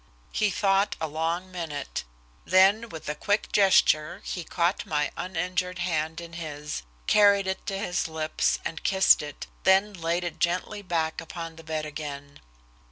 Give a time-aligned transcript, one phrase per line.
[0.31, 2.05] He thought a long minute,
[2.43, 7.77] then with a quick gesture he caught my uninjured hand in his, carried it to
[7.77, 12.39] his lips, and kissed it, then laid it gently back upon the bed again.